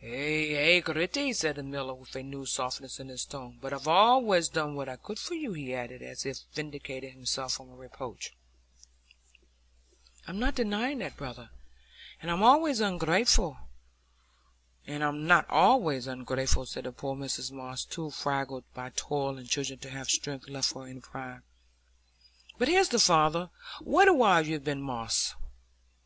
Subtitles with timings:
[0.00, 3.86] "Ay, ay, Gritty," said the miller, with a new softness in his tone; "but I've
[3.86, 7.76] allays done what I could for you," he added, as if vindicating himself from a
[7.76, 8.32] reproach.
[10.26, 11.50] "I'm not denying that, brother,
[12.22, 13.58] and I'm noways ungrateful,"
[14.86, 15.12] said poor
[17.36, 21.42] Mrs Moss, too fagged by toil and children to have strength left for any pride.
[22.56, 23.50] "But here's the father.
[23.82, 25.34] What a while you've been, Moss!"